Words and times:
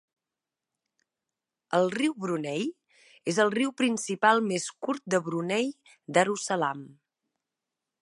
El 1.79 1.91
riu 1.97 2.15
Brunei 2.23 2.65
és 3.33 3.41
el 3.45 3.55
riu 3.59 3.75
principal 3.83 4.45
més 4.49 4.69
curt 4.87 5.07
de 5.15 5.23
Brunei 5.29 5.73
Darussalam. 6.19 6.87